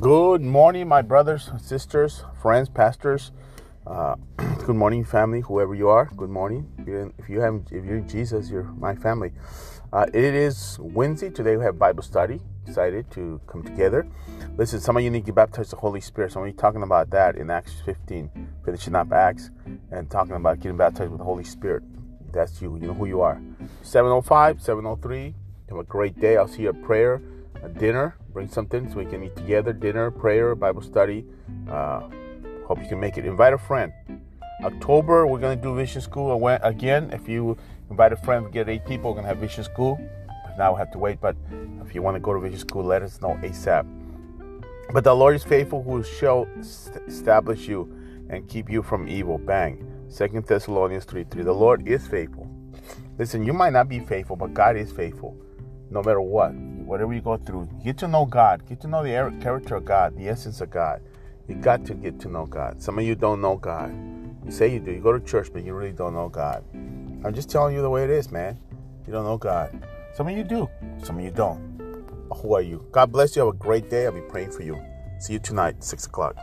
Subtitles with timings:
[0.00, 3.30] Good morning, my brothers, sisters, friends, pastors.
[3.86, 4.16] Uh,
[4.66, 6.10] good morning, family, whoever you are.
[6.16, 6.68] Good morning.
[7.16, 9.30] If you have, if you're Jesus, you're my family.
[9.92, 11.56] Uh, it is Wednesday today.
[11.56, 12.40] We have Bible study.
[12.66, 14.04] Excited to come together.
[14.56, 16.34] Listen, some of you need to baptize the Holy Spirit.
[16.34, 19.50] Of you talking about that in Acts 15, finishing up Acts,
[19.92, 21.84] and talking about getting baptized with the Holy Spirit.
[22.32, 22.74] That's you.
[22.80, 23.40] You know who you are.
[23.82, 25.34] 705, 703.
[25.68, 26.36] Have a great day.
[26.36, 27.22] I'll see you at prayer,
[27.62, 28.16] at dinner.
[28.32, 29.72] Bring something so we can eat together.
[29.72, 31.24] Dinner, prayer, Bible study.
[31.68, 32.08] Uh,
[32.66, 33.24] hope you can make it.
[33.24, 33.92] Invite a friend.
[34.62, 37.10] October, we're going to do Vision School again.
[37.12, 37.56] If you
[37.90, 39.10] invite a friend, we get eight people.
[39.10, 40.00] We're going to have Vision School.
[40.56, 41.36] Now we have to wait, but
[41.84, 43.84] if you want to go to Vision School, let us know ASAP.
[44.92, 46.46] But the Lord is faithful who shall
[47.08, 47.92] establish you
[48.30, 49.38] and keep you from evil.
[49.38, 49.84] Bang.
[50.08, 51.42] Second Thessalonians 3 3.
[51.42, 52.48] The Lord is faithful.
[53.18, 55.36] Listen, you might not be faithful, but God is faithful.
[55.90, 56.52] No matter what,
[56.84, 58.66] whatever you go through, get to know God.
[58.68, 61.02] Get to know the er, character of God, the essence of God.
[61.48, 62.82] You got to get to know God.
[62.82, 63.92] Some of you don't know God.
[64.44, 64.92] You say you do.
[64.92, 66.64] You go to church, but you really don't know God.
[66.74, 68.58] I'm just telling you the way it is, man.
[69.06, 69.86] You don't know God.
[70.14, 70.68] Some of you do.
[71.02, 71.74] Some of you don't.
[72.36, 72.86] Who are you?
[72.92, 73.44] God bless you.
[73.44, 74.06] Have a great day.
[74.06, 74.82] I'll be praying for you.
[75.18, 76.36] See you tonight, 6 o'clock.